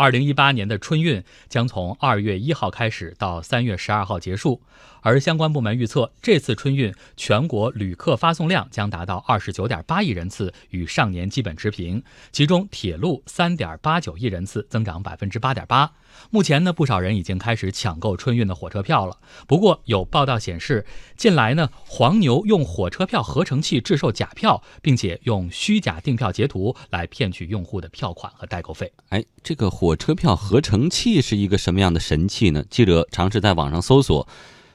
[0.00, 4.62] 二零一八年的春运将从二月一号开始到三月十二号结束，
[5.02, 12.02] 而相关部门预测，这次春运全国旅客发送量将达到二十九点八亿人次，与上年基本持平。
[12.32, 15.92] 其中，铁路三点八九亿人次，增长百分之八点八。
[16.30, 19.18] 目前呢，不少人已经开始抢购春运的火车票了。
[19.46, 28.90] 不过，有报道显示，近来呢，黄牛用火车票合成器制售假票，并且用虚假订票截图来骗取用户的票款和代购费。
[29.10, 32.64] 哎，这个火火车票合成器是一个什么样的神器呢？
[32.70, 34.28] 记者尝试在网上搜索。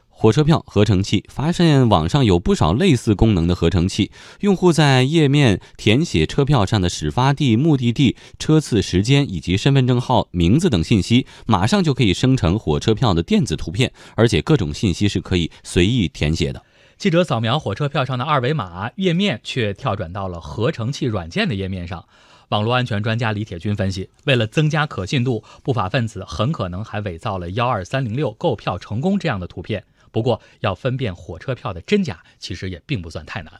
[0.10, 16.62] 火车票合成器发现网上有不少类似功能的合成器，用户在页面填写车票上的始发地、目的地、车次时间以及身份证号、名字等信息，马上就可以生成火车票的电子图片，而且各种信息是可以随意填写的。
[16.98, 22.05] 记者扫描火车票上的二维码，页面却跳转到了合成器软件的页面上。
[22.49, 29.84] 网络安全专家李铁军分析，为了增加可信度，不法分子很可能还伪造了“幺二三零六购票成功”这样的图片。
[30.12, 33.52] 不过，要分辨火车票的真假，其实也并不算太难。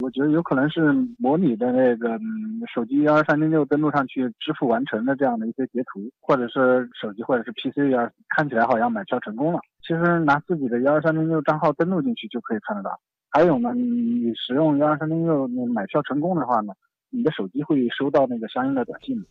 [0.00, 2.18] 我觉得有可能是模拟的那个
[2.72, 12.98] 手机幺二三零六登录上去支付完成的这样的一些截图，或者是手机或者是 PC 要看起来好像买票成功了，其实拿自己的幺二三零六账号登录进去就可以看得到。
[13.28, 16.72] 还有呢，你使用幺二三零六买票成功的话呢，
[17.10, 19.24] 你的手机会收到那个相应的短信。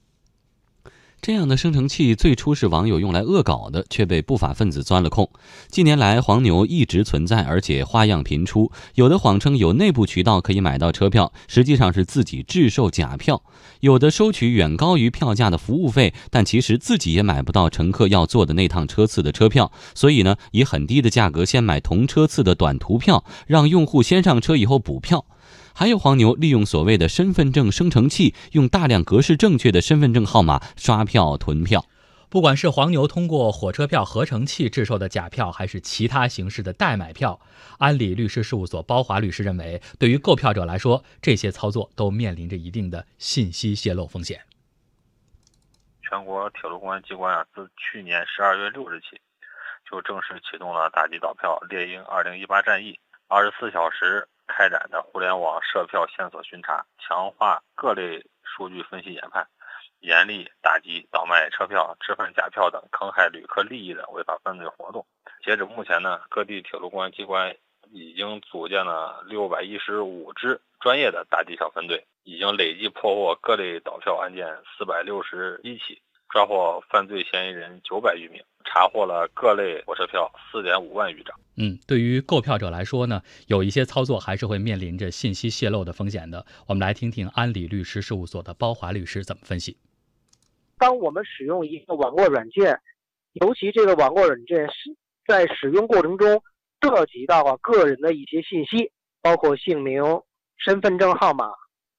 [1.21, 5.29] 这样的生成器最初是网友用来恶搞的，却被不法分子钻了空。
[5.67, 8.71] 近年来，黄牛一直存在，而且花样频出。
[8.95, 13.35] 有的谎称有内部渠道可以买到车票，实际上是自己制售假票；
[13.81, 19.73] 有的收取远高于票价的服务费，但其实自己也买不到乘客要坐的那趟车次的车票。
[19.93, 25.25] 所以呢，以很低的价格先买同车次的短途票，让用户先上车以后补票。
[25.73, 31.85] 还有黄牛利用所谓的身份证生成器，用大量格式正确的身份证号码刷票囤票。
[32.29, 37.39] 不管是黄牛通过火车票合成器制售的假票，还是其他形式的代买票，
[37.79, 44.41] 安理律师事务所包华律师认为，对于购票者来说，这些操作都面临着一定的信息泄露风险。
[46.07, 49.19] 全国铁路公安机关啊，自去年十二月六日起，
[49.89, 54.27] 就正式启动了打击倒票猎鹰二零一八战役，二十四小时。
[54.49, 59.47] 开展的互联网售票线索巡查，强化各类数据分析研判，
[59.99, 65.05] 严厉打击倒卖车票、制贩假票等坑害旅客利益的违法犯罪活动。
[65.43, 67.55] 截止目前呢，各地铁路公安机关
[67.91, 78.41] 已经组建了六百一十五支专业的打击小分队，已经累计破获各类倒票案件四百六十一起，抓获犯罪嫌疑人九百余名。
[78.65, 81.35] 查获了各类火车票四点五万余张。
[81.57, 86.45] 嗯，对于购票者来说呢，有一些操作还是会面临着信息泄露的风险的。
[86.67, 89.77] 我们来听听安理律师事务所的包华律师怎么分析。
[90.77, 92.79] 当我们使用一个网络软件，
[93.33, 96.43] 尤其这个网络软件是在使用过程中
[96.81, 98.91] 涉及到了个人的一些信息，
[99.21, 100.03] 包括姓名、
[100.57, 101.49] 身份证号码、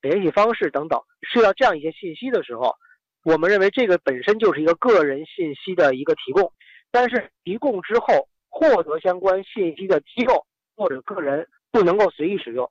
[0.03, 2.77] 联系方式等等，涉及到这样一些信息的时候。
[3.23, 6.53] 我们认为这个本身就是一个个人信息的一个提供，
[6.91, 12.71] 但是提供之后获得相关信息的机构或者个人不能够随意使用，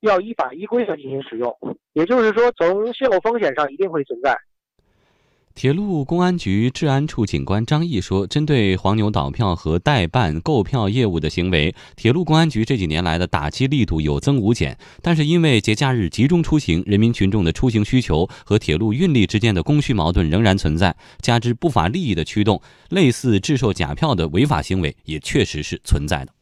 [0.00, 1.56] 要依法依规的进行使用。
[1.92, 4.36] 也就是说，从泄露风险上一定会存在。
[5.52, 14.78] 铁路公安局治安处警官张毅说：“针对黄牛倒票和代办购票业务的行为，铁路公安局这几年来的打击力度有增无减。
[15.02, 26.32] 但是因为节假日集中出行，人民群众的出行需求和铁路运力之间的供需矛盾仍然存在，加之不法利益的驱动，类似制售假票的违法行为也确实是存在的。”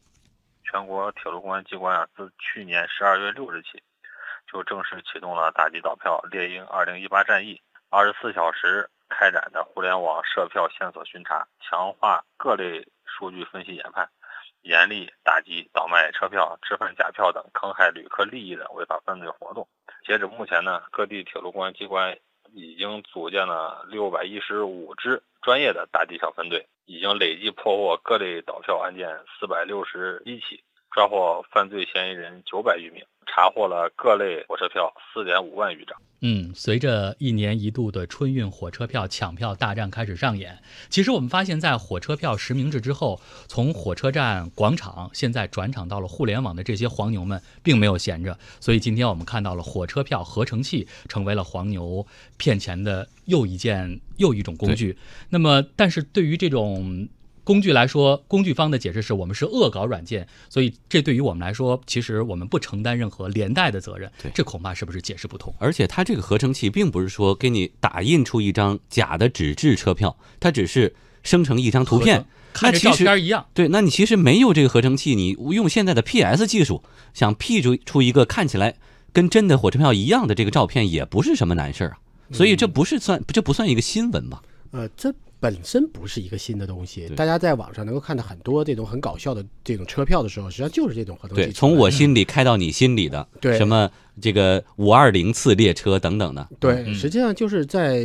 [0.63, 3.81] 全国铁路公安机关啊，自去年十二月六日起，
[4.49, 7.59] 就正式启动了打击倒票猎鹰二零一八战役，
[7.89, 8.89] 二十四小时。
[9.09, 14.09] 开展的互联网售票线索巡查，强化各类数据分析研判，
[14.61, 19.67] 严厉打击倒卖车票、制贩假票等坑害旅客利益的违法犯罪活动。
[20.05, 22.17] 截止目前呢，各地铁路公安机关
[22.53, 30.63] 已经组建了六百一十五支专业的打击小分队，已经累计破获各类倒票案件四百六十一起，
[30.99, 33.01] 抓获犯罪嫌疑人九百余名。
[33.25, 35.95] 查获了各类火车票四点五万余张。
[36.21, 40.59] 嗯，随着一年一度的春运火车票抢票大战开始上演，
[40.89, 48.37] 其实我们发现，在火车票实名制之后，从火车站广场现在转场到了互联网的这些黄牛们，并没有闲着。
[48.59, 52.05] 所以今天我们看到了火车票合成器成为了黄牛
[52.35, 54.97] 骗钱的又一件又一种工具。
[55.29, 57.07] 那么，但是对于这种
[57.43, 64.11] 工具来说，工具方的解释是我们是恶搞软件，所以这对于我们来说，其实我们不承担任何连带的责任。
[64.21, 65.53] 对这恐怕是不是解释不通？
[65.59, 72.25] 而且它这个合成器并不是说给你打印出一张假的纸质车票，它只是生成一张图片。
[72.51, 73.45] 看着照那其实片一样。
[73.53, 76.83] 对，那你其实没有这个合成器，你用现在的 PS 技术
[77.13, 78.75] 想 P 出出一个看起来
[79.13, 81.97] 跟真的火车票一样的这个照片，也不是什么难事儿啊。
[82.31, 84.41] 所以这不是算，这不算一个新闻吧？
[84.71, 91.51] 呃，这本身不是一个新的东西，大家在网上能够看到很多这种很搞笑的这种车票的时候，实际上就是这种合同器对。
[91.51, 93.57] 从我心里开到你心里的，对。
[93.57, 93.89] 什么
[94.21, 96.93] 这个五二零次列车等等的，对，嗯。
[96.93, 98.03] 实际上就是在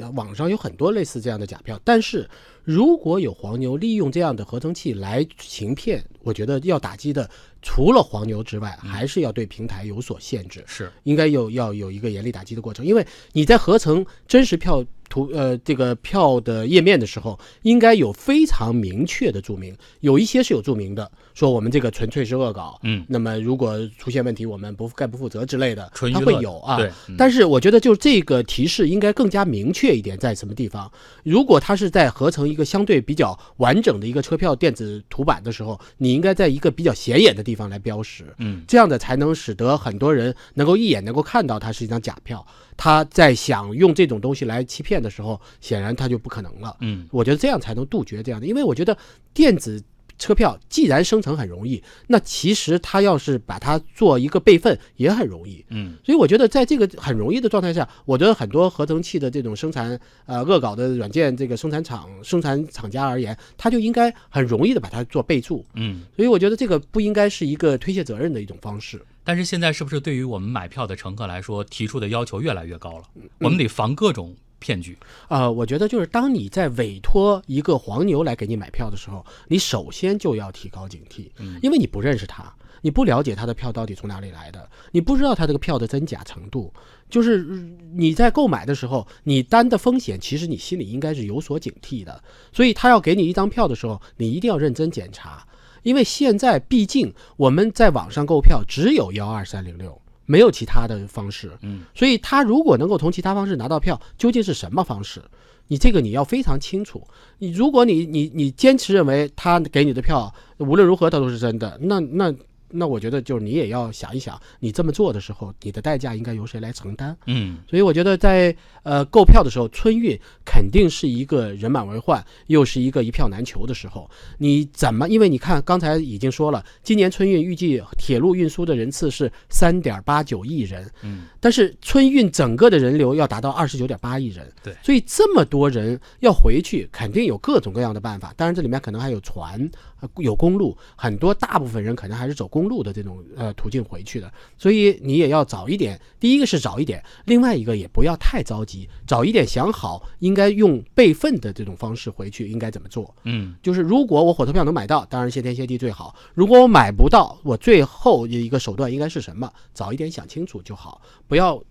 [0.00, 2.28] 呃网上有很多类似这样的假票，但是
[2.64, 7.28] 如果有黄牛利用这样的合成器来行骗，我觉得要打击的
[7.60, 10.64] 除了黄牛之外，还是要对平台有所限制。
[10.66, 26.76] 是，应该有要有一个严厉打击的过程，因为你在合成真实票图呃这个票的页面的时候，应该有非常明确的注明，有一些是有注明的，说我们这个纯粹是恶搞，嗯，那么如果出现问题，我们不概不负责之类的，它会有啊。
[26.76, 30.90] 对，嗯但是我觉得，就这个提示应该更加明确一点，在什么地方？
[31.24, 42.44] 如果它是在合成一个相对比较完整的一个车票电子图版的时候，你应该在一个比较显眼的地方来标识，嗯，这样的才能使得很多人能够一眼能够看到它是一张假票。
[42.76, 46.74] 他在想用这种东西来欺骗的时候，显然他就不可能了。
[46.80, 48.96] 嗯，我觉得这样才能杜绝这样的，因为我觉得
[49.34, 49.82] 电子
[50.20, 55.64] 车票既然生成很容易，那其实它要是把它做一个备份也很容易。
[55.70, 65.64] 嗯，所以我觉得在这个很容易的状态下，我觉得很多合成器的这种生产呃恶搞的软件这个生产厂生产厂家而言，它就应该很容易的把它做备注。
[65.74, 66.02] 嗯。
[66.14, 69.00] 所以我觉得这个不应该是一个推卸责任的一种方式。
[69.24, 73.04] 但是现在是不是对于我们买票的乘客来说，提出的要求越来越高了？
[73.38, 74.96] 我们得防各种骗局。
[75.28, 81.28] 呃，我觉得就是当你在委托一个黄牛来给你买票的时候，你首先就要提高警惕，
[81.60, 86.72] 因为你不认识他，你不了解他的票到底从哪里来的，你不知道他这个票的真假程度。
[87.08, 92.22] 就是嗯你在购买的时候，你担的风险，其实你心里应该是有所警惕的。
[92.52, 95.44] 所以他要给你一张票的时候，你一定要认真检查，
[95.82, 100.00] 因为现在毕竟我们在网上购票只有幺二三零六，
[100.30, 101.50] 没有其他的方式。
[101.62, 105.20] 嗯，所以他如果能够从其他方式拿到票，究竟是什么方式？
[105.66, 107.02] 你这个你要非常清楚。
[107.38, 112.34] 你如果你你你坚持认为他给你的票无论如何他都是真的，那那
[112.70, 117.16] 那我觉得就是你也要想一想，你这么做的时候，你的代价应该由谁来承担？
[117.26, 124.08] 嗯，所以我觉得在呃购票的时候，春运肯定是一个人满为患，又是一个一票难求的时候。
[124.38, 125.08] 你怎么？
[125.08, 138.32] 因为你看刚才已经说了，今年春运预计铁路运输的人次是三点八九亿人，嗯，但是春运整个的人流要达到二十九点八亿人，对所以这么多人要回去，肯定有各种各样的办法。
[138.36, 144.32] 当然，这里面可能还有船，呃有公路，很多大部分人可能还是走公路的这种呃途径回去的。
[144.58, 153.14] 所以你也要早一点，第一个是早一点，另外一个也不要太着急，早一点想好应该用备份的这种方式回去应该怎么做。
[153.24, 159.50] 嗯，就是如果我火车票能买到，当然谢天谢地最好；如果我买不到，我最后一个手段应该是什么？
[159.72, 161.62] 早一点想清楚就好，不要。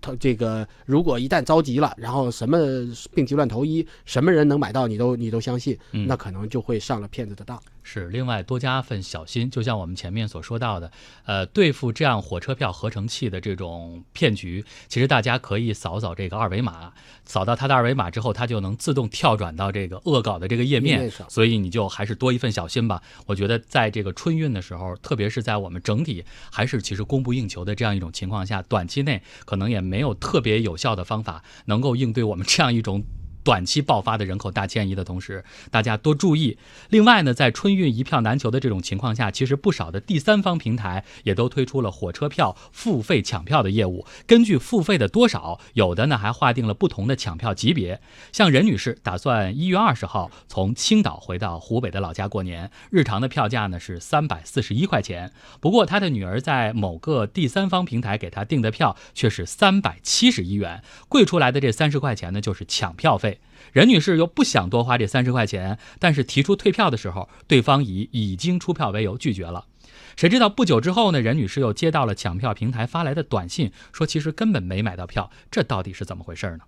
[0.00, 2.56] 他这个如果一旦着急了，然后什么
[3.12, 7.60] 病急乱投医，什么人能买到你都你都相信，嗯那可能就会上了骗子的当。
[7.90, 8.08] 是。
[8.08, 10.92] 另外多加份小心，就像我们前面所说到的，
[11.24, 16.92] 呃，对付这样火车票合成器的这种骗局，其实大家可以扫扫这个二维码，
[17.24, 23.02] 扫到它的二维码之后，它就能自动跳转到这个恶搞的这个页页面所以你就还是多一份小心吧。
[23.24, 26.22] 我觉得在这个春运的时候，特别是在我们整体
[26.52, 33.02] 还是其实供不应求的这样一种情况下，短期内可能也没有特别有效的方法能够应对我们这样一种。
[33.48, 36.58] 短期爆发的人口大迁移的同时，大家多注意。
[36.90, 44.04] 另外呢，在春运一票难求的这种情况下，其实不少的第三方平台也都推出了火车票付费抢票的业务。
[44.26, 48.02] 根据付费的多少，有的呢还划定了不同的抢票级别。
[48.32, 55.32] 像任女士打算一月二十号从青岛回到湖北的老家过年，日常的票价呢是三百四十一块钱。
[55.58, 63.37] 不过她的女儿在某个第三方平台给她订的票却是三百七十一元，贵出来的这三十块钱呢就是抢票费。
[63.72, 69.66] 任女士又不想多花这三十块钱，但是提出退票的时候，对方以已经出票为由拒绝了。
[70.16, 76.60] 谁知道不久之后呢，任女士又接到了抢票平台发来的短信，说其实根本没买到票，这到底是怎么回事呢？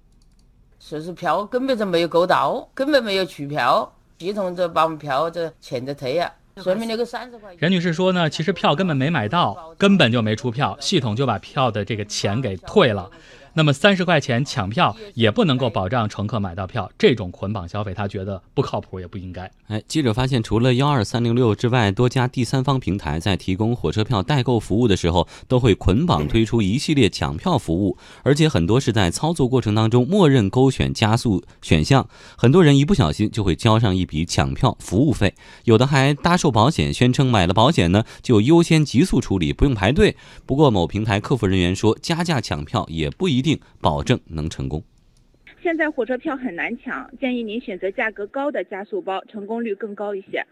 [0.78, 7.58] 说是票根本就没有购到，根本没有取票，系统就把我们票这钱就退了，说明那个三十块钱。
[7.58, 13.10] 任女士说呢，其实票根本没买到，根本就没出票，系统就把票的这个钱给退了。
[13.54, 19.50] 那么三十块钱抢票也不能够保障乘客买到票，这种捆绑消费他觉得不靠谱，也不应该。
[19.66, 40.16] 哎，记者发现，除了幺二三零六之外，多家第三方平台在提供火车票代购服务的时候，都会捆绑推出一系列抢票服务，而且很多是在操作过程当中默认勾选加速选项，很多人一不小心就会交上一笔抢票服务费，有的还搭售保险，宣称买了保险呢就优先急速处理，不用排队。
[40.46, 44.82] 不过某平台客服人员说，加价抢票也不一定保证能成功。
[45.62, 50.46] 现在火车票很难抢，建议您选择价格高的加速包，成功率更高一些。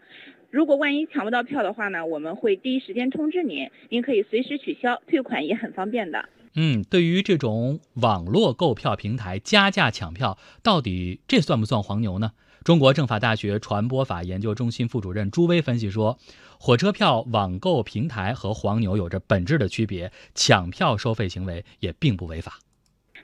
[0.51, 6.29] 如果万一抢不到票的话呢，我们会第一时间通知您，您可以随时取消，退款也很方便的。
[6.55, 12.31] 嗯，对于这种网络购票平台加价抢票，到底这算不算黄牛呢？
[12.63, 16.19] 中国政法大学传播法研究中心副主任朱威分析说，
[16.59, 22.59] 火车票网购平台和黄牛有着本质的区别，抢票收费行为也并不违法。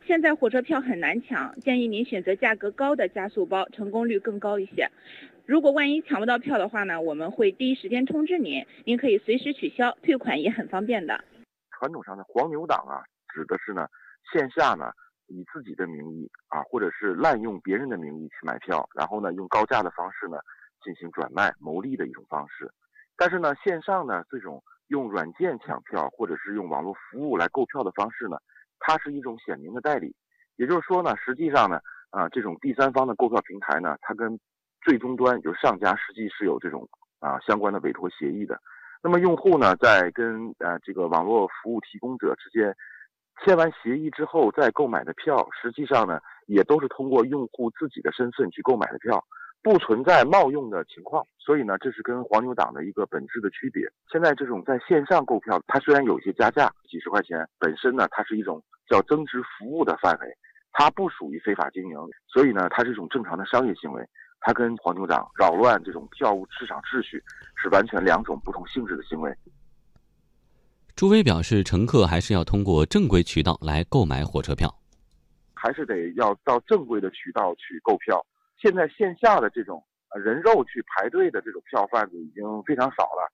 [0.06, 4.88] 现在火车票很难抢，建议您选择价格高的加速包，成功率更高一些。
[5.48, 11.24] 如果万一抢不到票的话呢，我们会第一时间通知您，您可以随时取消，退款也很方便的。
[11.72, 13.02] 传统上的黄牛党啊，
[13.34, 13.88] 指的是呢
[14.32, 14.92] 线下呢
[15.26, 20.38] 以自己的名义啊，或者是滥用别人的名义去买票，然后呢用高价的方式呢
[20.84, 22.72] 进行转卖牟利的一种方式。
[23.18, 28.38] 但是呢线上呢这种用软件抢票或者是用网络服务来购票的方式呢。
[28.80, 30.16] 它是一种显名的代理，
[30.58, 31.80] 也就是说呢，实际上呢，
[32.10, 34.40] 啊，这种第三方的购票平台呢，它跟
[34.82, 36.88] 最终端就是上家实际是有这种
[37.20, 38.60] 啊相关的委托协议的。
[39.02, 42.76] 那么用户呢，在跟呃这个网络服务提供者之间
[43.44, 49.24] 签完协议之后，再购买的票，实际上呢，也都是通过用户自己的身份去购买的票。
[49.66, 53.82] 不存在冒用的情况，所以呢，这是跟黄牛党的一个本质的区别。
[54.12, 60.28] 现在这种在线上购票，它虽然有些加价，几十块钱，本身呢，它是一种叫增值服务的范围，
[60.72, 64.08] 它不属于非法经营，所以呢，它是一种正常的商业行为。
[64.40, 67.20] 它跟黄牛党扰乱这种票务市场秩序
[67.56, 69.36] 是完全两种不同性质的行为。
[70.96, 74.72] 朱威表示，乘客还是要通过正规渠道来购买火车票，
[75.56, 78.24] 还是得要到正规的渠道去购票。
[78.58, 79.84] 现在线下的这种
[80.24, 83.32] 人肉去排队的这种票贩子已经非常少了，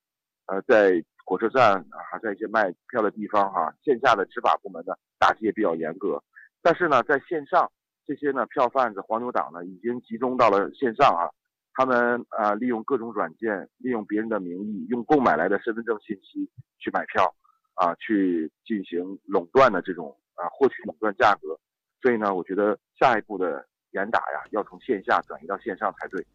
[0.48, 6.22] 呃，在火车站啊，在一些卖票的地方哈，线下的执法部门呢打击也比较严格，
[6.62, 7.72] 但是呢，在线上
[8.06, 11.30] 这些呢票贩子、黄牛党呢已经集中到了线上啊，
[11.74, 16.50] 他们啊利用各种软件，利用别人的名义，用购买来的身份证信息
[16.80, 17.34] 去买票，
[17.76, 21.60] 啊，去进行垄断的这种啊获取垄断价格，
[22.02, 23.68] 所以呢，我觉得下一步的。
[23.92, 26.26] 严打呀，要从线下转移到线上才对。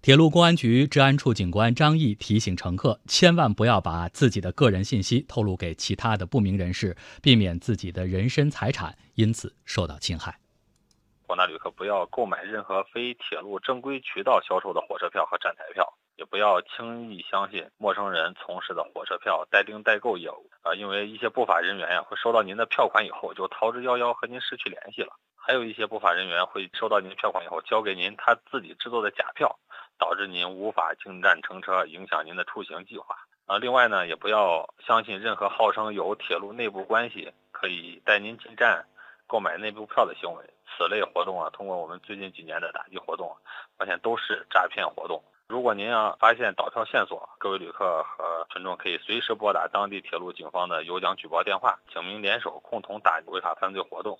[0.00, 10.40] 铁路公安局治安处警官张毅提醒乘客，千万不要把自己的个人信息透露给其他的不明人士，避免自己的人身财产因此受到侵害。
[11.24, 25.16] 广大旅客不要购买任何非铁路正规渠道销售的火车票和站台票，也不要轻易相信陌生人从事的火车票代订代购业务啊，因为一些不法人员呀会收到您的票款以后就逃之夭夭，和您失去联系了。
[25.34, 29.58] 还有一些不法人员会收到您票款以后，交给您他自己制作的假票，
[29.98, 33.16] 导致您无法进站乘车，影响您的出行计划。
[33.46, 38.86] 啊，另外呢，也不要相信任何号称有铁路内部关系可以带您进站
[39.26, 40.44] 购买内部票的行为。
[40.74, 43.36] 此类活动啊，通过我们最近几年的打击活动，
[43.76, 45.20] 发现都是诈骗活动。
[45.52, 54.18] 如果您要发现倒票线索，各位旅客和群众可以随时拨打当地铁路警方的有奖举报电话，警民联手共同打击违法犯罪活动。